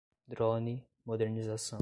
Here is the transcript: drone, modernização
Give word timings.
drone, 0.29 0.83
modernização 1.05 1.79